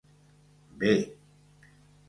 [0.79, 0.91] B